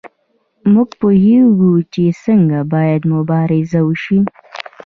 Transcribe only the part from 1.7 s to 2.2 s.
چې